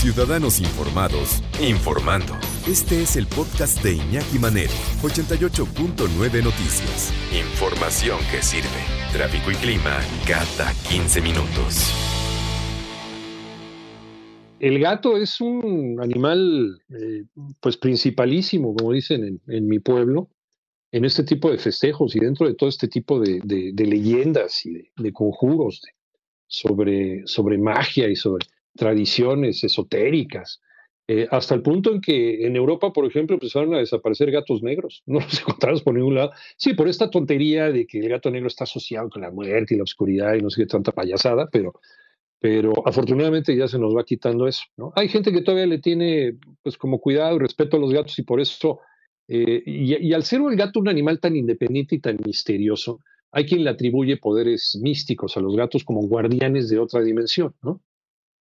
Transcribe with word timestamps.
Ciudadanos 0.00 0.60
informados, 0.60 1.42
informando. 1.60 2.32
Este 2.66 3.02
es 3.02 3.16
el 3.16 3.26
podcast 3.26 3.82
de 3.82 3.96
Iñaki 3.96 4.38
Manero, 4.38 4.72
88.9 5.02 6.42
Noticias. 6.42 7.12
Información 7.38 8.18
que 8.30 8.40
sirve. 8.40 8.80
Tráfico 9.12 9.50
y 9.50 9.56
clima 9.56 10.00
cada 10.26 10.72
15 10.88 11.20
minutos. 11.20 11.92
El 14.58 14.78
gato 14.78 15.18
es 15.18 15.38
un 15.38 15.98
animal, 16.00 16.80
eh, 16.88 17.26
pues 17.60 17.76
principalísimo, 17.76 18.74
como 18.74 18.92
dicen 18.92 19.38
en, 19.46 19.68
mi 19.68 19.80
pueblo, 19.80 20.30
en 20.92 21.04
este 21.04 21.24
tipo 21.24 21.50
de 21.50 21.58
festejos 21.58 22.16
y 22.16 22.20
dentro 22.20 22.48
de 22.48 22.54
todo 22.54 22.70
este 22.70 22.88
tipo 22.88 23.20
de 23.20 23.42
leyendas 23.76 24.64
y 24.64 24.72
de, 24.72 24.92
de 24.96 25.12
conjuros 25.12 25.82
sobre, 26.46 27.26
sobre 27.26 27.58
magia 27.58 28.08
y 28.08 28.16
sobre 28.16 28.46
tradiciones 28.76 29.64
esotéricas, 29.64 30.60
eh, 31.12 31.26
hasta 31.28 31.56
el 31.56 31.62
punto 31.62 31.92
en 31.92 32.00
que 32.00 32.46
en 32.46 32.54
Europa, 32.54 32.92
por 32.92 33.04
ejemplo, 33.04 33.34
empezaron 33.34 33.74
a 33.74 33.78
desaparecer 33.78 34.30
gatos 34.30 34.62
negros, 34.62 35.02
no 35.06 35.18
los 35.18 35.40
encontramos 35.40 35.82
por 35.82 35.94
ningún 35.94 36.14
lado. 36.14 36.30
Sí, 36.56 36.74
por 36.74 36.86
esta 36.86 37.10
tontería 37.10 37.72
de 37.72 37.84
que 37.84 37.98
el 37.98 38.08
gato 38.08 38.30
negro 38.30 38.46
está 38.46 38.62
asociado 38.62 39.10
con 39.10 39.22
la 39.22 39.32
muerte 39.32 39.74
y 39.74 39.76
la 39.76 39.82
oscuridad 39.82 40.34
y 40.34 40.40
no 40.40 40.50
sé 40.50 40.62
qué 40.62 40.66
tanta 40.66 40.92
payasada, 40.92 41.48
pero, 41.50 41.72
pero 42.38 42.86
afortunadamente 42.86 43.56
ya 43.56 43.66
se 43.66 43.80
nos 43.80 43.96
va 43.96 44.04
quitando 44.04 44.46
eso. 44.46 44.62
Hay 44.94 45.08
gente 45.08 45.32
que 45.32 45.42
todavía 45.42 45.66
le 45.66 45.78
tiene 45.78 46.36
pues 46.62 46.78
como 46.78 47.00
cuidado 47.00 47.34
y 47.34 47.38
respeto 47.40 47.76
a 47.76 47.80
los 47.80 47.92
gatos 47.92 48.16
y 48.20 48.22
por 48.22 48.40
eso, 48.40 48.78
eh, 49.26 49.64
y, 49.66 50.06
y 50.06 50.12
al 50.12 50.22
ser 50.22 50.40
el 50.42 50.54
gato 50.54 50.78
un 50.78 50.88
animal 50.88 51.18
tan 51.18 51.34
independiente 51.34 51.96
y 51.96 51.98
tan 51.98 52.18
misterioso, 52.24 53.00
hay 53.32 53.46
quien 53.46 53.64
le 53.64 53.70
atribuye 53.70 54.16
poderes 54.16 54.78
místicos 54.80 55.36
a 55.36 55.40
los 55.40 55.56
gatos 55.56 55.82
como 55.82 56.02
guardianes 56.02 56.68
de 56.68 56.78
otra 56.78 57.00
dimensión, 57.00 57.52
¿no? 57.62 57.80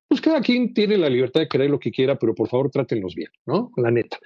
Pues 0.09 0.21
cada 0.21 0.41
quien 0.41 0.73
tiene 0.73 0.97
la 0.97 1.07
libertad 1.07 1.39
de 1.39 1.47
creer 1.47 1.69
lo 1.69 1.79
que 1.79 1.91
quiera, 1.91 2.17
pero 2.17 2.33
por 2.33 2.49
favor 2.49 2.71
trátenlos 2.71 3.13
bien, 3.13 3.29
¿no? 3.45 3.69
La 3.77 3.91
neta. 3.91 4.17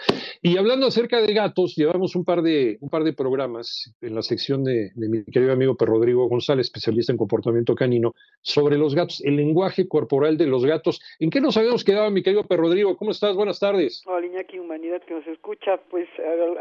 Y 0.42 0.58
hablando 0.58 0.88
acerca 0.88 1.22
de 1.22 1.34
gatos, 1.34 1.76
llevamos 1.76 2.16
un 2.16 2.24
par 2.24 2.42
de, 2.42 2.78
un 2.80 2.90
par 2.90 3.04
de 3.04 3.12
programas 3.12 3.94
en 4.00 4.16
la 4.16 4.22
sección 4.22 4.64
de, 4.64 4.92
de 4.96 5.10
mi 5.10 5.26
querido 5.26 5.52
amigo 5.52 5.76
Per 5.76 5.90
Rodrigo 5.90 6.30
González, 6.30 6.68
especialista 6.68 7.12
en 7.12 7.18
comportamiento 7.18 7.76
canino, 7.76 8.16
sobre 8.42 8.78
los 8.78 8.96
gatos, 8.96 9.22
el 9.26 9.36
lenguaje 9.36 9.86
corporal 9.90 10.38
de 10.38 10.48
los 10.48 10.66
gatos. 10.66 11.02
¿En 11.20 11.30
qué 11.30 11.42
nos 11.42 11.58
habíamos 11.58 11.84
quedado, 11.84 12.10
mi 12.12 12.24
querido 12.24 12.46
Per 12.46 12.60
Rodrigo? 12.60 12.96
¿Cómo 12.96 13.12
estás? 13.12 13.36
Buenas 13.36 13.60
tardes. 13.60 14.04
Hola, 14.06 14.26
Iñaki 14.26 14.60
Humanidad 14.60 15.02
que 15.04 15.16
nos 15.16 15.28
escucha. 15.28 15.82
Pues 15.90 16.08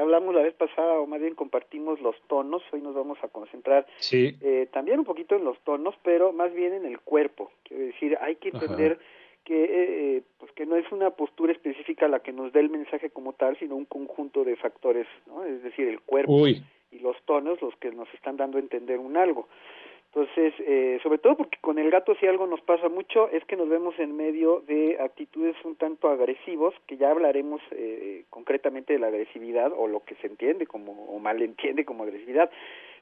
hablamos 0.00 0.34
la 0.34 0.42
vez 0.42 0.54
pasada, 0.54 0.98
o 0.98 1.06
más 1.06 1.20
bien 1.20 1.36
compartimos 1.36 2.00
los 2.00 2.16
tonos. 2.28 2.60
Hoy 2.72 2.80
nos 2.80 2.96
vamos 2.96 3.18
a 3.22 3.28
concentrar 3.28 3.86
sí. 4.00 4.36
eh, 4.40 4.68
también 4.72 4.98
un 4.98 5.04
poquito 5.04 5.36
en 5.36 5.44
los 5.44 5.60
tonos, 5.60 5.94
pero 6.02 6.32
más 6.32 6.52
bien 6.52 6.72
en 6.72 6.86
el 6.86 6.98
cuerpo. 6.98 7.52
Quiero 7.62 7.84
decir, 7.84 8.18
hay 8.20 8.34
que 8.34 8.48
entender... 8.48 8.98
Ajá 9.00 9.11
que 9.44 10.16
eh, 10.16 10.22
pues 10.38 10.52
que 10.52 10.66
no 10.66 10.76
es 10.76 10.90
una 10.92 11.10
postura 11.10 11.52
específica 11.52 12.08
la 12.08 12.20
que 12.20 12.32
nos 12.32 12.52
dé 12.52 12.60
el 12.60 12.70
mensaje 12.70 13.10
como 13.10 13.32
tal, 13.32 13.58
sino 13.58 13.76
un 13.76 13.86
conjunto 13.86 14.44
de 14.44 14.56
factores, 14.56 15.06
¿no? 15.26 15.44
Es 15.44 15.62
decir, 15.62 15.88
el 15.88 16.00
cuerpo 16.00 16.34
Uy. 16.34 16.62
y 16.90 16.98
los 17.00 17.16
tonos 17.24 17.60
los 17.60 17.74
que 17.76 17.90
nos 17.90 18.12
están 18.14 18.36
dando 18.36 18.58
a 18.58 18.60
entender 18.60 18.98
un 18.98 19.16
algo. 19.16 19.48
Entonces, 20.14 20.52
eh, 20.58 21.00
sobre 21.02 21.16
todo 21.16 21.36
porque 21.38 21.56
con 21.62 21.78
el 21.78 21.90
gato 21.90 22.14
si 22.16 22.26
algo 22.26 22.46
nos 22.46 22.60
pasa 22.60 22.90
mucho 22.90 23.30
es 23.30 23.42
que 23.46 23.56
nos 23.56 23.70
vemos 23.70 23.98
en 23.98 24.14
medio 24.14 24.60
de 24.60 24.98
actitudes 25.00 25.56
un 25.64 25.74
tanto 25.76 26.08
agresivos, 26.08 26.74
que 26.86 26.98
ya 26.98 27.10
hablaremos 27.10 27.62
eh, 27.70 28.24
concretamente 28.28 28.92
de 28.92 28.98
la 28.98 29.06
agresividad 29.06 29.72
o 29.74 29.88
lo 29.88 30.00
que 30.00 30.14
se 30.16 30.26
entiende 30.26 30.66
como 30.66 30.92
o 31.06 31.18
mal 31.18 31.40
entiende 31.40 31.86
como 31.86 32.02
agresividad. 32.02 32.50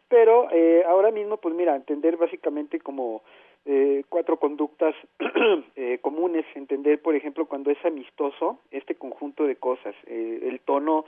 Pero 0.08 0.48
eh, 0.52 0.84
ahora 0.86 1.10
mismo, 1.10 1.38
pues 1.38 1.52
mira, 1.54 1.74
entender 1.74 2.16
básicamente 2.16 2.78
como 2.78 3.22
eh, 3.66 4.04
cuatro 4.08 4.38
conductas 4.38 4.94
eh, 5.76 5.98
comunes, 6.00 6.44
entender, 6.54 7.00
por 7.00 7.14
ejemplo, 7.14 7.46
cuando 7.46 7.70
es 7.70 7.84
amistoso, 7.84 8.60
este 8.70 8.94
conjunto 8.94 9.46
de 9.46 9.56
cosas. 9.56 9.94
Eh, 10.06 10.40
el 10.42 10.60
tono 10.60 11.04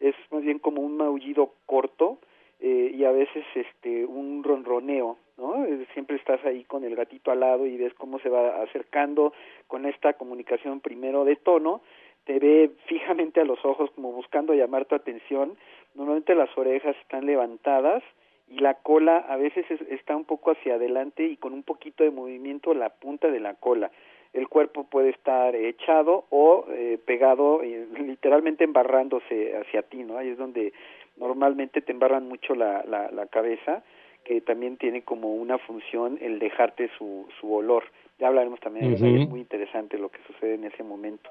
es 0.00 0.14
más 0.30 0.42
bien 0.42 0.58
como 0.58 0.82
un 0.82 0.96
maullido 0.96 1.52
corto 1.66 2.18
eh, 2.60 2.92
y 2.94 3.04
a 3.04 3.10
veces 3.10 3.44
este 3.54 4.06
un 4.06 4.42
ronroneo, 4.44 5.18
¿no? 5.36 5.66
Siempre 5.92 6.16
estás 6.16 6.44
ahí 6.44 6.64
con 6.64 6.84
el 6.84 6.96
gatito 6.96 7.30
al 7.30 7.40
lado 7.40 7.66
y 7.66 7.76
ves 7.76 7.92
cómo 7.94 8.18
se 8.20 8.28
va 8.28 8.62
acercando 8.62 9.32
con 9.66 9.84
esta 9.84 10.14
comunicación 10.14 10.80
primero 10.80 11.24
de 11.24 11.36
tono, 11.36 11.82
te 12.24 12.38
ve 12.38 12.70
fijamente 12.86 13.40
a 13.40 13.44
los 13.44 13.64
ojos 13.64 13.90
como 13.92 14.12
buscando 14.12 14.54
llamar 14.54 14.86
tu 14.86 14.94
atención, 14.94 15.56
normalmente 15.94 16.34
las 16.34 16.56
orejas 16.56 16.96
están 17.02 17.26
levantadas, 17.26 18.02
y 18.48 18.58
la 18.60 18.74
cola 18.74 19.18
a 19.28 19.36
veces 19.36 19.64
es, 19.70 19.80
está 19.90 20.16
un 20.16 20.24
poco 20.24 20.52
hacia 20.52 20.74
adelante 20.74 21.24
y 21.24 21.36
con 21.36 21.52
un 21.52 21.62
poquito 21.62 22.04
de 22.04 22.10
movimiento 22.10 22.74
la 22.74 22.90
punta 22.90 23.30
de 23.30 23.40
la 23.40 23.54
cola. 23.54 23.90
El 24.32 24.48
cuerpo 24.48 24.84
puede 24.84 25.10
estar 25.10 25.54
echado 25.56 26.26
o 26.30 26.66
eh, 26.68 26.98
pegado, 27.04 27.62
eh, 27.62 27.86
literalmente 27.98 28.64
embarrándose 28.64 29.56
hacia 29.56 29.82
ti, 29.82 30.04
¿no? 30.04 30.18
Ahí 30.18 30.28
es 30.28 30.38
donde 30.38 30.72
normalmente 31.16 31.80
te 31.80 31.92
embarran 31.92 32.28
mucho 32.28 32.54
la, 32.54 32.84
la, 32.86 33.10
la 33.10 33.26
cabeza, 33.26 33.82
que 34.24 34.40
también 34.40 34.76
tiene 34.76 35.02
como 35.02 35.34
una 35.34 35.56
función 35.58 36.18
el 36.20 36.38
dejarte 36.38 36.90
su, 36.98 37.26
su 37.40 37.52
olor. 37.54 37.84
Ya 38.18 38.28
hablaremos 38.28 38.60
también, 38.60 38.92
uh 38.92 38.96
-huh. 38.96 39.22
es 39.22 39.28
muy 39.28 39.40
interesante 39.40 39.98
lo 39.98 40.08
que 40.10 40.18
sucede 40.26 40.54
en 40.54 40.64
ese 40.64 40.82
momento. 40.82 41.30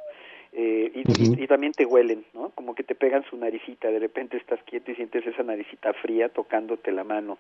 Eh, 0.57 0.89
y, 0.95 0.99
uh 0.99 1.03
-huh. 1.03 1.37
y, 1.37 1.43
y, 1.43 1.47
también 1.47 1.73
te 1.73 1.85
huelen, 1.85 2.23
¿no? 2.33 2.51
Como 2.55 2.75
que 2.75 2.83
te 2.83 2.95
pegan 2.95 3.25
su 3.29 3.35
naricita, 3.35 3.89
de 3.89 3.99
repente 3.99 4.37
estás 4.37 4.63
quieto 4.63 4.89
y 4.89 4.95
sientes 4.95 5.27
esa 5.27 5.43
naricita 5.43 5.91
fría 5.93 6.29
tocándote 6.29 6.93
la 6.93 7.03
mano. 7.03 7.37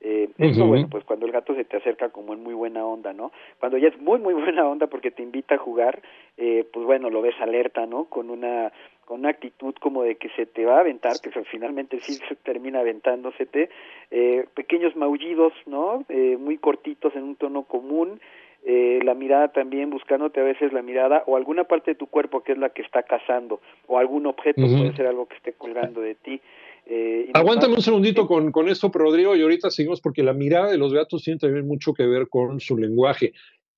Eh, 0.00 0.28
uh 0.36 0.42
-huh. 0.42 0.66
Bueno, 0.66 0.88
pues 0.90 1.04
cuando 1.04 1.26
el 1.26 1.32
gato 1.32 1.54
se 1.54 1.64
te 1.64 1.76
acerca 1.76 2.10
como 2.10 2.34
en 2.34 2.42
muy 2.42 2.54
buena 2.54 2.84
onda, 2.84 3.12
¿no? 3.12 3.32
Cuando 3.60 3.78
ya 3.78 3.88
es 3.88 3.98
muy, 3.98 4.18
muy 4.18 4.34
buena 4.52 4.68
onda 4.68 4.88
porque 4.88 5.10
te 5.10 5.22
invita 5.22 5.54
a 5.54 5.58
jugar, 5.58 6.02
eh, 6.36 6.66
pues 6.72 6.84
bueno, 6.84 7.08
lo 7.08 7.22
ves 7.22 7.34
alerta, 7.40 7.86
¿no? 7.86 8.06
Con 8.06 8.30
una 8.30 8.72
con 9.06 9.20
una 9.20 9.30
actitud 9.30 9.72
como 9.80 10.02
de 10.02 10.16
que 10.16 10.28
se 10.30 10.46
te 10.46 10.64
va 10.64 10.78
a 10.78 10.80
aventar, 10.80 11.12
que 11.22 11.30
finalmente 11.44 12.00
sí 12.00 12.14
se 12.28 12.34
termina 12.34 12.80
aventándosete, 12.80 13.70
eh, 14.10 14.46
pequeños 14.52 14.96
maullidos, 14.96 15.52
¿no? 15.64 16.04
Eh, 16.08 16.36
muy 16.36 16.58
cortitos 16.58 17.14
en 17.14 17.22
un 17.22 17.36
tono 17.36 17.62
común, 17.62 18.20
eh, 18.68 18.98
la 19.04 19.14
mirada 19.14 19.52
también 19.52 19.90
buscándote 19.90 20.40
a 20.40 20.42
veces 20.42 20.72
la 20.72 20.82
mirada 20.82 21.22
o 21.28 21.36
alguna 21.36 21.64
parte 21.64 21.92
de 21.92 21.94
tu 21.94 22.08
cuerpo 22.08 22.42
que 22.42 22.50
es 22.50 22.58
la 22.58 22.70
que 22.70 22.82
está 22.82 23.04
cazando 23.04 23.60
o 23.86 23.96
algún 23.96 24.26
objeto 24.26 24.60
uh 24.60 24.64
-huh. 24.64 24.78
puede 24.78 24.96
ser 24.96 25.06
algo 25.06 25.26
que 25.26 25.36
esté 25.36 25.52
colgando 25.52 26.00
de 26.00 26.16
ti. 26.16 26.40
Eh, 26.84 27.30
Aguántame 27.32 27.74
un 27.74 27.82
segundito 27.82 28.26
con, 28.26 28.50
con 28.50 28.68
esto, 28.68 28.90
Rodrigo, 28.92 29.36
y 29.36 29.42
ahorita 29.42 29.70
seguimos 29.70 30.00
porque 30.00 30.24
la 30.24 30.32
mirada 30.32 30.68
de 30.68 30.78
los 30.78 30.92
gatos 30.92 31.22
tiene 31.22 31.38
también 31.38 31.64
mucho 31.64 31.94
que 31.94 32.06
ver 32.06 32.28
con 32.28 32.58
su 32.58 32.76
lenguaje. 32.76 33.34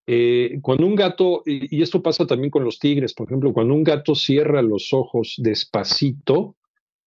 Eh, 0.06 0.58
cuando 0.62 0.86
un 0.86 0.94
gato, 0.94 1.42
y, 1.44 1.76
y, 1.76 1.82
esto 1.82 2.02
pasa 2.02 2.26
también 2.26 2.50
con 2.50 2.64
los 2.64 2.78
tigres, 2.78 3.12
por 3.12 3.26
ejemplo, 3.26 3.52
cuando 3.52 3.74
un 3.74 3.84
gato 3.84 4.14
cierra 4.14 4.62
los 4.62 4.94
ojos 4.94 5.34
despacito 5.36 6.54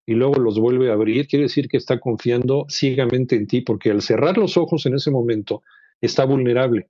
y 0.06 0.14
luego 0.14 0.36
los 0.36 0.60
vuelve 0.60 0.92
a 0.92 0.94
abrir, 0.94 1.26
quiere 1.26 1.46
decir 1.46 1.68
que 1.68 1.78
está 1.78 2.00
confiando 2.00 2.68
ciegamente 2.70 3.36
en 3.36 3.48
ti, 3.48 3.62
porque 3.62 3.90
al 3.90 4.04
cerrar 4.04 4.38
los 4.38 4.56
ojos 4.56 4.86
en 4.86 4.94
ese 4.94 5.10
momento 5.10 5.64
está 6.00 6.26
vulnerable. 6.26 6.88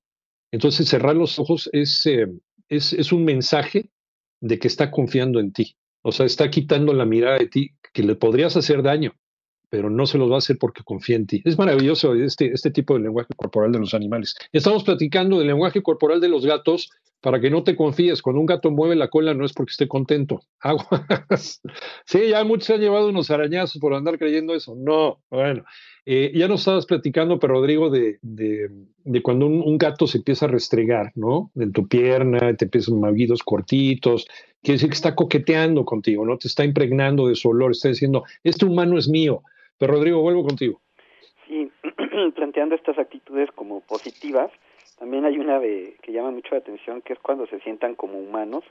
Entonces, 0.52 0.88
cerrar 0.88 1.16
los 1.16 1.40
ojos 1.40 1.70
es, 1.74 2.06
eh, 2.06 2.28
es, 2.70 2.94
es, 2.94 3.12
un 3.12 3.26
mensaje 3.26 3.90
de 4.42 4.60
que 4.60 4.68
está 4.68 4.92
confiando 4.92 5.40
en 5.40 5.54
ti. 5.54 5.76
O 6.02 6.12
sea, 6.12 6.26
está 6.26 6.50
quitando 6.50 6.94
la 6.94 7.06
mirada 7.06 7.38
de 7.38 7.48
ti, 7.48 7.72
que 7.94 8.04
le 8.04 8.16
podrías 8.16 8.58
hacer 8.58 8.84
daño, 8.84 9.14
pero 9.70 9.90
no 9.90 10.06
se 10.06 10.18
los 10.18 10.30
va 10.30 10.36
a 10.36 10.40
hacer 10.40 10.58
porque 10.60 10.84
confía 10.84 11.16
en 11.16 11.28
ti. 11.28 11.42
Es 11.46 11.58
maravilloso 11.58 12.14
este, 12.14 12.52
este 12.54 12.72
tipo 12.72 12.96
de 12.96 13.02
lenguaje 13.02 13.34
corporal 13.36 13.72
de 13.72 13.80
los 13.80 13.94
animales. 13.94 14.36
Estamos 14.52 14.84
platicando 14.84 15.38
del 15.38 15.48
lenguaje 15.48 15.82
corporal 15.82 16.20
de 16.20 16.28
los 16.30 16.46
gatos 16.46 16.90
para 17.22 17.40
que 17.40 17.50
no 17.50 17.64
te 17.64 17.76
confíes. 17.76 18.22
Cuando 18.22 18.42
un 18.42 18.48
gato 18.48 18.72
mueve 18.72 18.96
la 18.96 19.10
cola 19.10 19.34
no 19.34 19.46
es 19.46 19.54
porque 19.54 19.72
esté 19.72 19.88
contento. 19.88 20.42
Aguas. 20.60 21.62
sí, 22.06 22.30
ya 22.30 22.44
muchos 22.44 22.72
han 22.72 22.82
llevado 22.82 23.10
unos 23.10 23.32
arañazos 23.32 23.80
por 23.80 23.94
andar 23.94 24.18
creyendo 24.18 24.54
eso. 24.54 24.76
No, 24.76 25.24
bueno. 25.30 25.64
Eh, 26.06 26.32
ya 26.34 26.48
nos 26.48 26.62
estabas 26.62 26.88
platicando, 26.88 27.40
pero 27.40 27.54
Rodrigo, 27.54 27.90
de, 27.92 28.18
de, 28.24 28.70
de 29.04 29.22
cuando 29.22 29.46
un, 29.46 29.62
un, 29.62 29.78
gato 29.78 30.08
se 30.08 30.18
empieza 30.18 30.46
a 30.46 30.50
restregar, 30.50 31.12
¿no? 31.16 31.52
En 31.56 31.72
tu 31.72 31.88
pierna, 31.88 32.56
te 32.56 32.66
empiezan 32.66 33.00
maullidos 33.00 33.44
cortitos, 33.44 34.28
quiere 34.64 34.76
decir 34.76 34.90
que 34.90 34.96
está 34.96 35.16
coqueteando 35.16 35.86
contigo, 35.86 36.26
¿no? 36.26 36.38
Te 36.38 36.48
está 36.48 36.64
impregnando 36.66 37.28
de 37.28 37.36
su 37.36 37.50
olor, 37.50 37.72
está 37.72 37.90
diciendo, 37.90 38.24
este 38.44 38.66
humano 38.66 38.98
es 38.98 39.08
mío. 39.08 39.44
Pero 39.78 39.94
Rodrigo, 39.94 40.22
vuelvo 40.22 40.44
contigo. 40.44 40.82
Sí, 41.48 41.72
planteando 42.36 42.76
estas 42.76 42.98
actitudes 42.98 43.50
como 43.52 43.82
positivas, 43.82 44.52
También 45.00 45.26
hay 45.26 45.40
una 45.40 45.60
de, 45.60 45.98
que 46.04 46.12
llama 46.12 46.32
mucho 46.32 46.50
la 46.52 46.60
atención, 46.60 47.02
que 47.02 47.14
es 47.14 47.20
cuando 47.20 47.48
se 47.48 47.60
sientan 47.62 47.96
como 47.96 48.20
humanos, 48.20 48.64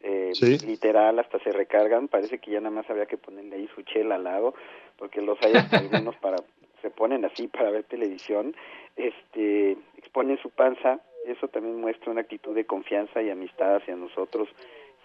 eh, 0.00 0.32
literal, 0.66 1.18
hasta 1.18 1.38
se 1.40 1.50
recargan, 1.50 2.08
parece 2.08 2.38
que 2.38 2.50
ya 2.50 2.60
nada 2.60 2.74
más 2.74 2.90
había 2.90 3.06
que 3.06 3.16
ponerle 3.16 3.56
ahí 3.56 3.68
su 3.74 3.82
chela 3.82 4.16
al 4.16 4.24
lado, 4.24 4.54
porque 4.96 5.20
los 5.20 5.38
hay 5.42 5.52
algunos 5.72 6.16
para, 6.16 6.38
se 6.82 6.90
ponen 6.90 7.24
así 7.24 7.48
para 7.48 7.70
ver 7.70 7.84
televisión, 7.84 8.54
este, 8.96 9.76
exponen 9.96 10.38
su 10.38 10.50
panza, 10.50 11.00
eso 11.26 11.48
también 11.48 11.80
muestra 11.80 12.10
una 12.10 12.22
actitud 12.22 12.54
de 12.54 12.64
confianza 12.64 13.22
y 13.22 13.30
amistad 13.30 13.76
hacia 13.76 13.96
nosotros, 13.96 14.48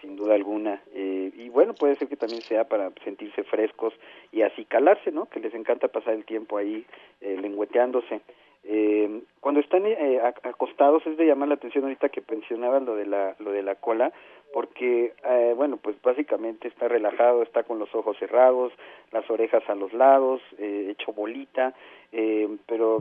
sin 0.00 0.16
duda 0.16 0.34
alguna. 0.34 0.82
Eh, 0.94 1.32
y 1.36 1.48
bueno, 1.48 1.74
puede 1.74 1.96
ser 1.96 2.08
que 2.08 2.16
también 2.16 2.42
sea 2.42 2.64
para 2.64 2.90
sentirse 3.04 3.42
frescos 3.44 3.94
y 4.32 4.42
así 4.42 4.64
calarse, 4.64 5.12
¿no? 5.12 5.26
Que 5.26 5.40
les 5.40 5.54
encanta 5.54 5.88
pasar 5.88 6.14
el 6.14 6.24
tiempo 6.24 6.56
ahí 6.56 6.84
eh, 7.20 7.36
lengüeteándose. 7.40 8.20
Eh, 8.66 9.20
cuando 9.40 9.60
están 9.60 9.84
eh, 9.84 10.20
acostados 10.42 11.06
es 11.06 11.18
de 11.18 11.26
llamar 11.26 11.48
la 11.48 11.56
atención 11.56 11.84
ahorita 11.84 12.08
que 12.08 12.22
mencionaban 12.26 12.86
lo 12.86 12.96
de 12.96 13.04
la 13.04 13.36
lo 13.38 13.50
de 13.50 13.62
la 13.62 13.74
cola 13.74 14.10
porque 14.54 15.14
eh, 15.24 15.52
bueno 15.56 15.78
pues 15.78 16.00
básicamente 16.00 16.68
está 16.68 16.86
relajado 16.86 17.42
está 17.42 17.64
con 17.64 17.80
los 17.80 17.92
ojos 17.92 18.16
cerrados 18.20 18.72
las 19.10 19.28
orejas 19.28 19.68
a 19.68 19.74
los 19.74 19.92
lados 19.92 20.40
eh, 20.58 20.90
hecho 20.92 21.12
bolita 21.12 21.74
eh, 22.12 22.48
pero 22.64 22.98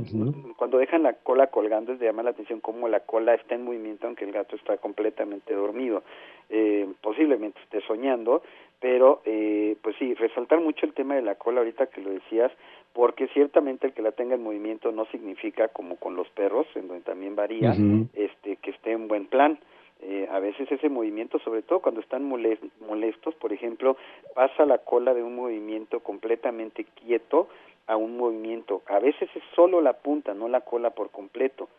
cuando 0.58 0.80
dejan 0.80 1.04
la 1.04 1.14
cola 1.14 1.48
colgando 1.48 1.94
es 1.94 2.00
de 2.00 2.08
llamar 2.08 2.26
la 2.26 2.32
atención 2.32 2.60
cómo 2.60 2.88
la 2.88 3.02
cola 3.02 3.36
está 3.36 3.54
en 3.54 3.66
movimiento 3.66 4.08
aunque 4.08 4.26
el 4.26 4.32
gato 4.32 4.56
está 4.56 4.78
completamente 4.78 5.54
dormido 5.54 6.02
eh, 6.50 6.88
posiblemente 7.02 7.60
esté 7.62 7.82
soñando 7.82 8.42
pero 8.80 9.22
eh, 9.24 9.78
pues 9.84 9.96
sí 10.00 10.16
resaltar 10.16 10.60
mucho 10.60 10.88
el 10.88 10.94
tema 10.94 11.14
de 11.14 11.22
la 11.22 11.36
cola 11.36 11.60
ahorita 11.60 11.86
que 11.86 12.02
lo 12.02 12.10
decías 12.10 12.52
porque 12.94 13.28
ciertamente 13.28 13.86
el 13.86 13.94
que 13.94 14.02
la 14.02 14.12
tenga 14.12 14.34
en 14.34 14.42
movimiento 14.42 14.92
no 14.92 15.06
significa 15.06 15.68
como 15.68 15.98
con 15.98 16.16
los 16.16 16.28
perros 16.30 16.66
en 16.74 16.88
donde 16.88 17.04
también 17.04 17.36
varía 17.36 17.76
este 18.16 18.56
que 18.56 18.72
esté 18.72 18.94
en 18.94 19.08
buen 19.08 19.28
plan 19.28 19.60
eh, 20.06 20.28
a 20.32 20.40
veces 20.40 20.72
ese 20.72 20.90
movimiento, 20.90 21.40
sobre 21.40 21.62
todo 21.62 21.80
cuando 21.80 22.02
están 22.02 22.24
molestos, 22.24 23.36
por 23.36 23.54
ejemplo, 23.54 23.98
pasa 24.36 24.66
la 24.66 24.80
cola 24.80 25.14
de 25.14 25.24
un 25.24 25.36
movimiento 25.36 26.02
completamente 26.02 26.84
quieto 26.84 27.48
a 27.88 27.96
un 27.96 28.18
movimiento. 28.18 28.82
A 28.88 29.00
veces 29.00 29.30
es 29.36 29.44
solo 29.56 29.82
la 29.82 29.94
punta, 29.94 30.34
no 30.34 30.48
la 30.48 30.62
cola 30.62 30.92
por 30.92 31.10
completo. 31.12 31.70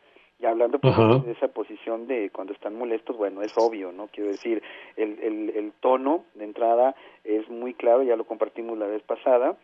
Y 0.41 0.47
hablando 0.47 0.79
de 0.79 1.32
esa 1.32 1.49
posición 1.49 2.06
de 2.06 2.31
cuando 2.31 2.53
están 2.53 2.76
molestos, 2.76 3.17
bueno, 3.17 3.43
es 3.43 3.55
obvio, 3.56 3.93
¿no? 3.93 4.09
Quiero 4.09 4.31
decir, 4.31 4.62
el, 4.97 5.19
el, 5.21 5.50
el 5.50 5.73
tono 5.81 6.25
de 6.35 6.44
entrada 6.44 6.94
es 7.23 7.49
muy 7.49 7.75
claro, 7.75 8.03
ya 8.03 8.17
lo 8.17 8.25
compartimos 8.25 8.76
la 8.76 8.87
vez 8.87 9.03
pasada, 9.03 9.56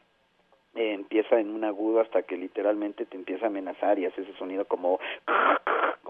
eh, 0.76 0.92
empieza 0.92 1.40
en 1.40 1.50
un 1.50 1.64
agudo 1.64 2.00
hasta 2.00 2.22
que 2.22 2.36
literalmente 2.36 3.04
te 3.04 3.16
empieza 3.16 3.46
a 3.46 3.48
amenazar 3.48 3.98
y 3.98 4.06
hace 4.06 4.22
ese 4.22 4.32
sonido 4.34 4.64
como 4.66 5.00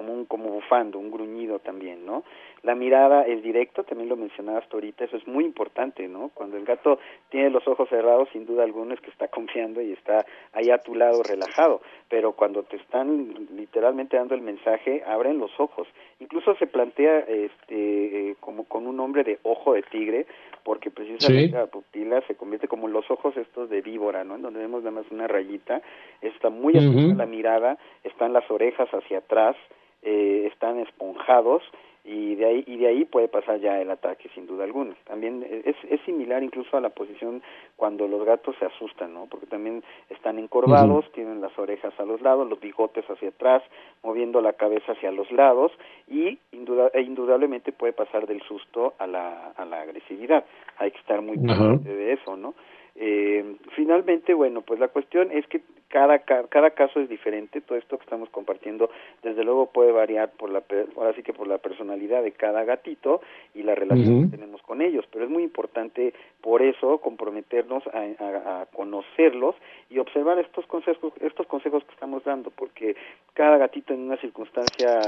como 0.01 0.15
un 0.15 0.25
como 0.25 0.49
bufando, 0.49 0.99
un 0.99 1.11
gruñido 1.11 1.59
también, 1.59 2.07
¿no? 2.07 2.25
La 2.63 2.75
mirada 2.75 3.27
es 3.27 3.43
directa, 3.43 3.83
también 3.83 4.09
lo 4.09 4.17
mencionabas 4.17 4.65
ahorita, 4.73 5.05
eso 5.05 5.19
es 5.19 5.27
muy 5.27 5.45
importante, 5.45 6.09
¿no? 6.09 6.31
Cuando 6.33 6.57
el 6.57 6.65
gato 6.65 6.99
tiene 7.29 7.51
los 7.51 7.69
ojos 7.69 7.87
cerrados, 7.91 8.27
sin 8.33 8.47
duda 8.47 8.65
alguna 8.65 8.95
es 8.95 9.01
que 9.03 9.11
está 9.11 9.29
confiando 9.37 9.83
y 9.83 9.93
está 9.93 10.25
ahí 10.55 10.71
a 10.71 10.79
tu 10.79 10.95
lado 10.95 11.23
relajado, 11.23 11.83
pero 12.09 12.33
cuando 12.33 12.63
te 12.63 12.77
están 12.77 13.35
literalmente 13.55 14.17
dando 14.17 14.35
el 14.35 14.41
mensaje, 14.41 15.03
abren 15.07 15.39
los 15.39 15.51
ojos. 15.61 15.87
Incluso 16.19 16.55
se 16.55 16.67
plantea 16.67 17.19
este 17.19 18.31
eh, 18.31 18.37
como 18.41 18.65
con 18.65 18.87
un 18.87 18.97
nombre 18.97 19.23
de 19.23 19.39
ojo 19.43 19.75
de 19.75 19.83
tigre, 19.83 20.27
porque 20.65 20.91
precisamente 20.91 21.57
la 21.57 21.67
pupila 21.67 22.23
se 22.27 22.37
convierte 22.37 22.69
como 22.69 22.89
los 22.89 23.11
ojos 23.11 23.37
estos 23.37 23.69
de 23.69 23.83
víbora, 23.83 24.25
¿no? 24.25 24.37
En 24.37 24.43
donde 24.43 24.61
vemos 24.61 24.83
nada 24.83 25.03
más 25.03 25.11
una 25.11 25.27
rayita, 25.27 25.83
está 26.23 26.49
muy 26.49 26.75
uh 26.77 27.15
la 27.15 27.27
mirada, 27.27 27.77
están 28.05 28.33
las 28.33 28.51
orejas 28.51 28.89
hacia 28.91 29.19
atrás, 29.19 29.57
eh, 30.03 30.49
están 30.53 30.79
esponjados 30.79 31.63
y 32.03 32.35
de 32.35 32.47
ahí 32.47 32.65
y 32.67 32.79
de 32.79 32.87
ahí 32.89 33.05
puede 33.05 33.29
pasar 33.29 33.61
ya 33.61 33.81
el 33.81 33.91
ataque 33.91 34.31
sin 34.35 34.47
duda 34.47 34.65
alguna. 34.65 34.95
También 35.05 35.47
es, 35.65 35.77
es 35.89 36.01
similar 36.03 36.43
incluso 36.43 36.77
a 36.77 36.81
la 36.81 36.89
posición 36.89 37.43
cuando 37.77 38.09
los 38.09 38.25
gatos 38.25 38.57
se 38.59 38.65
asustan 38.65 39.13
no 39.13 39.27
porque 39.27 39.47
también 39.47 39.83
están 40.09 40.39
encorvados 40.39 41.11
tienen 41.13 41.41
las 41.41 41.57
orejas 41.59 41.93
a 41.99 42.05
los 42.05 42.23
lados 42.23 42.49
los 42.49 42.59
bigotes 42.59 43.05
hacia 43.09 43.29
atrás 43.29 43.63
moviendo 44.03 44.41
la 44.41 44.55
cabeza 44.55 44.93
hacia 44.93 45.11
los 45.11 45.31
lados 45.31 45.73
y 46.09 46.39
induda, 46.53 46.91
e 46.95 47.03
indudablemente 47.03 47.71
puede 47.73 47.93
pasar 47.93 48.27
del 48.27 48.41
susto 48.43 48.95
a 48.99 49.07
la 49.07 49.53
a 49.57 49.65
la 49.67 49.83
agresividad. 49.83 50.45
Hay 50.79 50.93
que 50.93 50.99
estar 50.99 51.21
muy 51.21 51.37
pendiente 51.37 51.95
de 51.95 52.15
eso 52.15 52.37
no 52.37 52.55
eh, 52.97 53.57
finalmente, 53.77 54.35
bueno, 54.35 54.63
pues 54.63 54.81
la 54.81 54.89
cuestión 54.89 55.31
es 55.33 55.47
que 55.47 55.61
cada, 55.89 56.21
cada 56.21 56.71
caso 56.71 57.01
es 57.01 57.09
diferente, 57.09 57.61
todo 57.61 57.77
esto 57.77 57.99
que 57.99 58.05
estamos 58.05 58.29
compartiendo 58.31 58.91
desde 59.25 59.43
luego 59.43 59.67
puede 59.67 59.91
variar 59.91 60.31
por 60.31 60.49
la, 60.49 60.63
ahora 60.97 61.13
sí 61.15 61.25
que 61.25 61.33
por 61.33 61.49
la 61.49 61.59
personalidad 61.59 62.23
de 62.23 62.31
cada 62.31 62.63
gatito 62.63 63.21
y 63.55 63.65
la 63.65 63.75
relación 63.75 64.31
que 64.31 64.37
tenemos 64.37 64.63
con 64.63 64.83
ellos, 64.83 65.05
pero 65.11 65.25
es 65.25 65.31
muy 65.31 65.43
importante 65.43 66.15
por 66.41 66.63
eso 66.63 66.99
comprometernos 66.99 67.83
a, 67.89 68.61
a, 68.61 68.67
conocerlos 68.67 69.57
y 69.91 69.99
observar 69.99 70.39
estos 70.39 70.65
consejos, 70.67 71.13
estos 71.21 71.49
consejos 71.49 71.83
que 71.85 71.93
estamos 71.93 72.23
dando, 72.23 72.51
porque 72.51 72.95
cada 73.35 73.59
gatito 73.59 73.93
en 73.93 74.03
una 74.03 74.17
circunstancia 74.19 75.01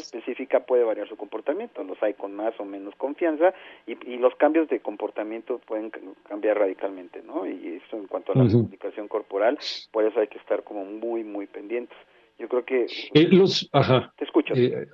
específica 0.00 0.60
puede 0.60 0.84
variar 0.84 1.08
su 1.08 1.16
comportamiento, 1.16 1.82
los 1.84 2.02
hay 2.02 2.14
con 2.14 2.34
más 2.34 2.58
o 2.58 2.64
menos 2.64 2.94
confianza 2.96 3.54
y, 3.86 3.92
y 4.10 4.16
los 4.18 4.34
cambios 4.36 4.68
de 4.68 4.80
comportamiento 4.80 5.60
pueden 5.66 5.92
cambiar 6.28 6.58
radicalmente, 6.58 7.22
¿no? 7.22 7.46
Y 7.46 7.80
eso 7.84 7.96
en 7.96 8.06
cuanto 8.06 8.32
a 8.32 8.36
la 8.36 8.50
comunicación 8.50 9.08
corporal, 9.08 9.58
por 9.92 10.04
eso 10.04 10.20
hay 10.20 10.28
que 10.28 10.38
estar 10.38 10.62
como 10.64 10.84
muy, 10.84 11.24
muy 11.24 11.46
pendientes. 11.46 11.96
Yo 12.38 12.48
creo 12.48 12.64
que... 12.64 12.86
Eh, 13.14 13.28
los, 13.30 13.68
ajá. 13.72 14.12
Te 14.16 14.24
escucho. 14.24 14.54
Eh, 14.54 14.86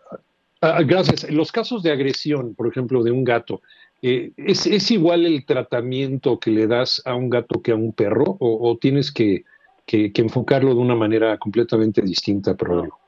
ah, 0.60 0.82
gracias. 0.84 1.28
Los 1.30 1.50
casos 1.50 1.82
de 1.82 1.90
agresión, 1.90 2.54
por 2.54 2.68
ejemplo, 2.68 3.02
de 3.02 3.10
un 3.10 3.24
gato, 3.24 3.62
eh, 4.00 4.32
¿es, 4.36 4.66
¿es, 4.66 4.90
igual 4.90 5.26
el 5.26 5.44
tratamiento 5.44 6.38
que 6.38 6.50
le 6.50 6.66
das 6.66 7.02
a 7.04 7.14
un 7.14 7.30
gato 7.30 7.62
que 7.62 7.72
a 7.72 7.76
un 7.76 7.92
perro 7.92 8.36
o, 8.38 8.70
o 8.70 8.76
tienes 8.76 9.12
que, 9.12 9.44
que, 9.86 10.12
que, 10.12 10.22
enfocarlo 10.22 10.74
de 10.74 10.80
una 10.80 10.94
manera 10.94 11.36
completamente 11.38 12.02
distinta? 12.02 12.56
Pero... 12.56 12.84
No 12.86 13.01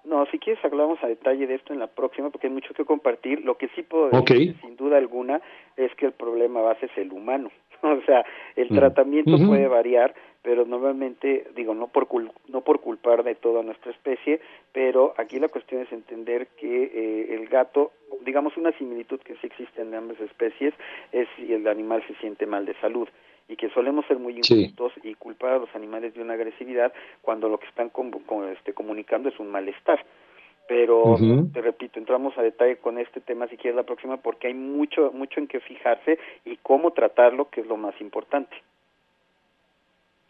quieres 0.45 0.65
hablamos 0.65 1.03
a 1.03 1.09
detalle 1.09 1.47
de 1.47 1.55
esto 1.55 1.73
en 1.73 1.79
la 1.79 1.87
próxima 1.87 2.31
porque 2.31 2.47
hay 2.47 2.53
mucho 2.53 2.75
que 2.75 2.85
compartir. 2.85 3.45
Lo 3.45 3.57
que 3.57 3.69
sí 3.69 3.83
puedo 3.83 4.11
decir, 4.11 4.55
sin 4.61 4.77
duda 4.77 4.99
alguna, 4.99 5.41
es 5.77 5.93
que 5.95 6.07
el 6.07 6.13
problema 6.13 6.61
base 6.61 6.87
es 6.87 6.99
el 6.99 7.13
humano. 7.13 7.51
o 7.83 8.01
sea, 8.03 8.25
el 8.55 8.69
tratamiento 8.69 9.37
puede 9.47 9.67
variar, 9.67 10.15
pero 10.43 10.67
normalmente, 10.67 11.47
digo, 11.57 11.75
no 11.75 11.89
por, 11.89 12.07
no 12.49 12.61
por 12.61 12.81
culpar 12.81 13.25
de 13.25 13.35
toda 13.35 13.63
nuestra 13.63 13.91
especie, 13.91 14.41
pero 14.73 15.15
aquí 15.17 15.39
la 15.39 15.49
cuestión 15.49 15.83
es 15.83 15.91
entender 15.93 16.49
que 16.59 16.85
eh, 16.85 17.35
el 17.35 17.49
gato, 17.49 17.93
digamos 18.25 18.57
una 18.57 18.73
similitud 18.73 19.21
que 19.21 19.35
sí 19.37 19.47
existe 19.47 19.81
en 19.81 19.95
ambas 19.95 20.21
especies, 20.21 20.75
es 21.13 21.27
si 21.37 21.53
el 21.53 21.67
animal 21.67 22.05
se 22.07 22.15
siente 22.17 22.47
mal 22.47 22.67
de 22.67 22.75
salud 22.81 23.09
y 23.49 23.57
que 23.57 23.69
solemos 23.71 24.07
ser 24.07 24.19
muy 24.19 24.39
injustos 24.39 24.93
y 25.03 25.15
culpar 25.15 25.53
a 25.53 25.59
los 25.59 25.75
animales 25.75 26.15
de 26.15 26.23
una 26.23 26.35
agresividad 26.35 26.93
cuando 27.21 27.49
lo 27.49 27.59
que 27.59 27.67
están 27.67 27.91
este, 28.53 28.73
comunicando 28.73 29.29
es 29.29 29.39
un 29.39 29.51
malestar. 29.51 30.05
Pero 30.67 31.17
te 31.53 31.61
repito, 31.61 31.99
entramos 31.99 32.37
a 32.39 32.43
detalle 32.43 32.79
con 32.79 32.99
este 32.99 33.21
tema 33.21 33.47
si 33.49 33.57
quieres 33.57 33.77
la 33.77 33.83
próxima 33.83 34.17
porque 34.17 34.47
hay 34.47 34.55
mucho 34.55 35.13
mucho 35.13 35.39
en 35.39 35.47
qué 35.47 35.61
fijarse 35.61 36.19
y 36.45 36.57
cómo 36.57 36.93
tratarlo, 36.93 37.51
que 37.51 37.61
es 37.61 37.67
lo 37.67 37.77
más 37.77 37.95
importante. 38.01 38.57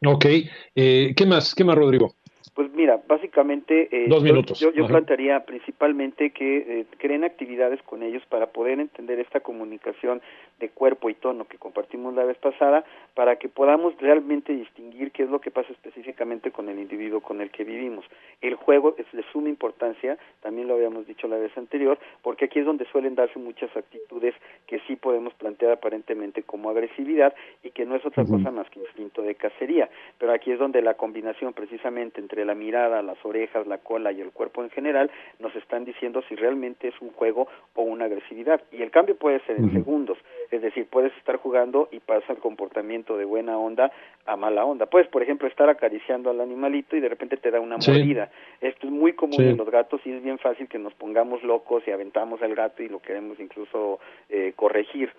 Ok, 0.04 0.26
eh, 0.74 1.14
¿qué 1.16 1.26
más? 1.26 1.54
¿Qué 1.54 1.64
más, 1.64 1.76
Rodrigo? 1.76 2.14
Pues 2.52 2.70
mira, 2.72 3.00
básicamente 3.08 3.88
eh, 3.90 4.06
Dos 4.08 4.22
minutos. 4.22 4.60
yo, 4.60 4.70
yo, 4.72 4.86
plantearía 4.86 5.44
principalmente 5.44 6.30
que 6.30 6.80
eh, 6.80 6.86
creen 6.98 7.24
actividades 7.24 7.82
con 7.82 8.02
ellos 8.02 8.22
para 8.28 8.48
poder 8.48 8.80
entender 8.80 9.18
esta 9.18 9.40
comunicación 9.40 10.20
de 10.60 10.68
cuerpo 10.68 11.10
y 11.10 11.14
tono 11.14 11.46
que 11.46 11.58
compartimos 11.58 12.14
la 12.14 12.24
vez 12.24 12.36
pasada, 12.38 12.84
para 13.14 13.36
que 13.36 13.48
podamos 13.48 13.94
realmente 13.98 14.52
distinguir 14.52 15.10
qué 15.10 15.24
es 15.24 15.30
lo 15.30 15.40
que 15.40 15.50
pasa 15.50 15.72
específicamente 15.72 16.50
con 16.50 16.68
el 16.68 16.78
individuo 16.78 17.20
con 17.20 17.40
el 17.40 17.50
que 17.50 17.64
vivimos. 17.64 18.04
El 18.40 18.54
juego 18.54 18.94
es 18.98 19.06
de 19.12 19.24
suma 19.32 19.48
importancia, 19.48 20.18
también 20.42 20.68
lo 20.68 20.74
habíamos 20.74 21.06
dicho 21.06 21.26
la 21.28 21.36
vez 21.36 21.56
anterior, 21.56 21.98
porque 22.22 22.46
aquí 22.46 22.60
es 22.60 22.66
donde 22.66 22.84
suelen 22.86 23.14
darse 23.14 23.38
muchas 23.38 23.74
actitudes 23.76 24.34
que 24.66 24.80
sí 24.86 24.96
podemos 24.96 25.34
plantear 25.34 25.72
aparentemente 25.72 26.42
como 26.42 26.70
agresividad 26.70 27.34
y 27.62 27.70
que 27.70 27.84
no 27.84 27.96
es 27.96 28.04
otra 28.04 28.24
cosa 28.24 28.50
más 28.50 28.68
que 28.70 28.80
instinto 28.80 29.22
de 29.22 29.34
cacería. 29.34 29.88
Pero 30.18 30.32
aquí 30.32 30.52
es 30.52 30.58
donde 30.58 30.82
la 30.82 30.94
combinación 30.94 31.52
precisamente 31.52 32.20
entre 32.20 32.33
la 32.42 32.54
mirada, 32.54 33.02
las 33.02 33.22
orejas, 33.22 33.66
la 33.66 33.78
cola 33.78 34.12
y 34.12 34.22
el 34.22 34.30
cuerpo 34.30 34.62
en 34.62 34.70
general, 34.70 35.10
nos 35.40 35.54
están 35.56 35.84
diciendo 35.84 36.22
si 36.28 36.34
realmente 36.36 36.88
es 36.88 36.94
un 37.02 37.10
juego 37.10 37.48
o 37.74 37.82
una 37.82 38.06
agresividad. 38.06 38.62
Y 38.72 38.80
el 38.80 38.90
cambio 38.90 39.14
puede 39.16 39.40
ser 39.40 39.56
en 39.58 39.72
segundos, 39.72 40.16
es 40.50 40.62
decir, 40.62 40.86
puedes 40.90 41.14
estar 41.18 41.36
jugando 41.36 41.88
y 41.92 42.00
pasa 42.00 42.32
el 42.32 42.38
comportamiento 42.38 43.18
de 43.18 43.26
buena 43.26 43.58
onda 43.58 43.92
a 44.24 44.36
mala 44.36 44.64
onda. 44.64 44.86
Puedes, 44.86 45.08
por 45.08 45.22
ejemplo, 45.22 45.48
estar 45.48 45.68
acariciando 45.68 46.30
al 46.30 46.40
animalito 46.40 46.96
y 46.96 47.00
de 47.00 47.08
repente 47.08 47.36
te 47.36 47.50
da 47.50 47.60
una 47.60 47.76
mordida. 47.76 48.30
Esto 48.60 48.86
es 48.86 48.92
muy 48.92 49.12
común 49.12 49.42
en 49.42 49.56
los 49.56 49.70
gatos 49.70 50.00
y 50.04 50.12
es 50.12 50.22
bien 50.22 50.38
fácil 50.38 50.68
que 50.68 50.78
nos 50.78 50.94
pongamos 50.94 51.42
locos 51.42 51.82
y 51.86 51.90
aventamos 51.90 52.40
al 52.42 52.54
gato 52.54 52.82
y 52.82 52.88
lo 52.88 53.00
queremos 53.00 53.38
incluso 53.40 54.00
eh, 54.30 54.52
corregir. 54.56 55.12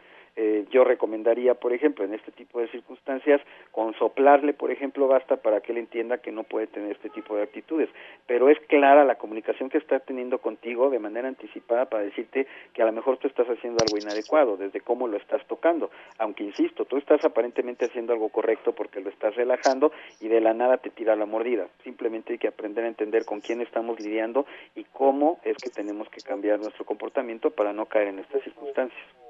Yo 0.76 0.84
recomendaría, 0.84 1.54
por 1.54 1.72
ejemplo, 1.72 2.04
en 2.04 2.14
este 2.14 2.34
tipo 2.34 2.60
de 2.60 2.68
circunstancias, 2.68 3.40
con 3.72 3.94
soplarle, 3.94 4.52
por 4.52 4.72
ejemplo, 4.72 5.08
basta 5.08 5.38
para 5.38 5.62
que 5.62 5.72
él 5.72 5.78
entienda 5.78 6.18
que 6.18 6.34
no 6.34 6.44
puede 6.44 6.68
tener 6.68 6.92
este 6.92 7.10
tipo 7.10 7.34
de 7.38 7.44
actitudes. 7.44 7.90
Pero 8.28 8.50
es 8.50 8.60
clara 8.68 9.06
la 9.06 9.16
comunicación 9.16 9.70
que 9.70 9.78
está 9.78 10.02
teniendo 10.02 10.40
contigo 10.40 10.90
de 10.90 11.00
manera 11.00 11.30
anticipada 11.30 11.86
para 11.86 12.04
decirte 12.04 12.46
que 12.74 12.82
a 12.82 12.86
lo 12.86 12.92
mejor 12.92 13.18
tú 13.20 13.30
estás 13.30 13.48
haciendo 13.48 13.78
algo 13.86 13.98
inadecuado, 13.98 14.58
desde 14.58 14.82
cómo 14.82 15.08
lo 15.08 15.16
estás 15.16 15.48
tocando. 15.48 15.92
Aunque, 16.18 16.44
insisto, 16.44 16.84
tú 16.84 16.98
estás 16.98 17.24
aparentemente 17.24 17.86
haciendo 17.86 18.12
algo 18.12 18.28
correcto 18.28 18.74
porque 18.74 19.00
lo 19.00 19.10
estás 19.10 19.34
relajando 19.38 19.94
y 20.20 20.28
de 20.28 20.42
la 20.42 20.54
nada 20.54 20.76
te 20.80 20.90
tira 20.90 21.16
la 21.16 21.26
mordida. 21.26 21.70
Simplemente 21.86 22.34
hay 22.34 22.40
que 22.40 22.50
aprender 22.50 22.84
a 22.84 22.90
entender 22.90 23.24
con 23.24 23.40
quién 23.40 23.62
estamos 23.62 23.98
lidiando 24.02 24.46
y 24.76 24.84
cómo 24.84 25.40
es 25.46 25.56
que 25.56 25.70
tenemos 25.70 26.10
que 26.10 26.20
cambiar 26.20 26.60
nuestro 26.60 26.84
comportamiento 26.84 27.52
para 27.52 27.72
no 27.72 27.86
caer 27.86 28.10
en 28.10 28.20
estas 28.20 28.44
circunstancias. 28.44 29.25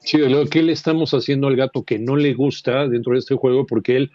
Sí, 0.00 0.18
lo 0.18 0.46
que 0.46 0.62
le 0.62 0.72
estamos 0.72 1.12
haciendo 1.12 1.46
al 1.46 1.56
gato 1.56 1.84
que 1.84 1.98
no 1.98 2.16
le 2.16 2.34
gusta 2.34 2.88
dentro 2.88 3.12
de 3.12 3.18
este 3.18 3.34
juego 3.34 3.66
porque 3.66 3.96
él, 3.96 4.10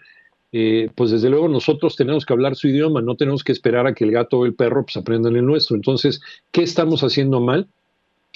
eh, 0.52 0.88
pues 0.94 1.10
desde 1.10 1.30
luego 1.30 1.48
nosotros 1.48 1.96
tenemos 1.96 2.26
que 2.26 2.32
hablar 2.32 2.56
su 2.56 2.68
idioma, 2.68 3.00
no 3.00 3.16
tenemos 3.16 3.44
que 3.44 3.52
esperar 3.52 3.86
a 3.86 3.94
que 3.94 4.04
el 4.04 4.10
gato 4.10 4.40
o 4.40 4.46
el 4.46 4.54
perro 4.54 4.84
pues 4.84 4.96
aprendan 4.96 5.36
el 5.36 5.46
nuestro. 5.46 5.76
Entonces, 5.76 6.20
¿qué 6.50 6.62
estamos 6.62 7.02
haciendo 7.02 7.40
mal? 7.40 7.68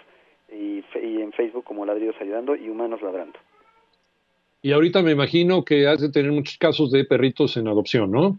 y, 0.52 0.84
y 1.02 1.20
en 1.20 1.32
Facebook 1.32 1.64
como 1.64 1.84
Ladrillos 1.84 2.14
Ayudando 2.20 2.54
y 2.54 2.68
Humanos 2.68 3.02
Ladrando. 3.02 3.40
Y 4.64 4.70
ahorita 4.70 5.02
me 5.02 5.10
imagino 5.10 5.64
que 5.64 5.88
has 5.88 6.00
de 6.00 6.12
tener 6.12 6.30
muchos 6.30 6.56
casos 6.58 6.92
de 6.92 7.04
perritos 7.04 7.56
en 7.56 7.66
adopción, 7.66 8.12
¿no? 8.12 8.38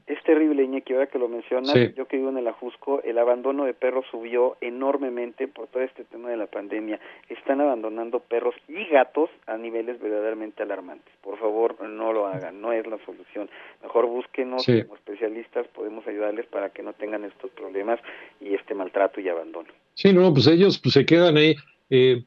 Iñaki, 0.73 0.93
ahora 0.93 1.07
que 1.07 1.19
lo 1.19 1.27
mencionas, 1.27 1.73
yo 1.95 2.07
que 2.07 2.17
vivo 2.17 2.29
en 2.29 2.37
el 2.37 2.47
Ajusco, 2.47 3.01
el 3.03 3.17
abandono 3.17 3.65
de 3.65 3.73
perros 3.73 4.05
subió 4.09 4.57
enormemente 4.61 5.47
por 5.47 5.67
todo 5.67 5.83
este 5.83 6.03
tema 6.03 6.29
de 6.29 6.37
la 6.37 6.47
pandemia. 6.47 6.99
Están 7.29 7.61
abandonando 7.61 8.19
perros 8.19 8.55
y 8.67 8.85
gatos 8.85 9.29
a 9.45 9.57
niveles 9.57 9.99
verdaderamente 9.99 10.63
alarmantes. 10.63 11.13
Por 11.21 11.37
favor, 11.37 11.79
no 11.87 12.11
lo 12.11 12.27
hagan, 12.27 12.59
no 12.61 12.73
es 12.73 12.85
la 12.87 12.97
solución. 13.05 13.49
Mejor 13.81 14.07
búsquenos 14.07 14.65
como 14.65 14.95
especialistas, 14.95 15.67
podemos 15.67 16.07
ayudarles 16.07 16.47
para 16.47 16.69
que 16.69 16.81
no 16.81 16.93
tengan 16.93 17.23
estos 17.23 17.51
problemas 17.51 17.99
y 18.41 18.55
este 18.55 18.73
maltrato 18.73 19.21
y 19.21 19.29
abandono. 19.29 19.69
Sí, 19.93 20.11
no, 20.11 20.33
pues 20.33 20.47
ellos 20.47 20.79
pues, 20.79 20.93
se 20.93 21.05
quedan 21.05 21.37
ahí 21.37 21.55
eh, 21.95 22.25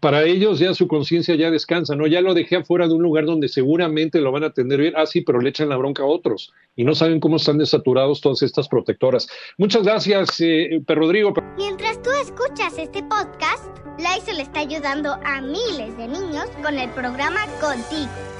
para 0.00 0.24
ellos 0.24 0.58
ya 0.58 0.74
su 0.74 0.88
conciencia 0.88 1.36
ya 1.36 1.48
descansa, 1.48 1.94
¿no? 1.94 2.08
Ya 2.08 2.20
lo 2.20 2.34
dejé 2.34 2.56
afuera 2.56 2.88
de 2.88 2.94
un 2.94 3.02
lugar 3.02 3.24
donde 3.24 3.48
seguramente 3.48 4.20
lo 4.20 4.32
van 4.32 4.42
a 4.42 4.48
atender 4.48 4.80
bien, 4.80 4.94
ah, 4.96 5.06
sí, 5.06 5.20
pero 5.20 5.40
le 5.40 5.50
echan 5.50 5.68
la 5.68 5.76
bronca 5.76 6.02
a 6.02 6.06
otros 6.06 6.52
y 6.74 6.82
no 6.82 6.96
saben 6.96 7.20
cómo 7.20 7.36
están 7.36 7.58
desaturados 7.58 8.20
todas 8.20 8.42
estas 8.42 8.66
protectoras. 8.66 9.28
Muchas 9.58 9.84
gracias, 9.84 10.40
eh, 10.40 10.82
Rodrigo. 10.88 11.32
Mientras 11.56 12.02
tú 12.02 12.10
escuchas 12.20 12.76
este 12.78 13.04
podcast, 13.04 13.68
le 14.34 14.42
está 14.42 14.60
ayudando 14.60 15.12
a 15.24 15.40
miles 15.40 15.96
de 15.96 16.08
niños 16.08 16.46
con 16.62 16.76
el 16.76 16.90
programa 16.90 17.46
Contigo 17.60 18.39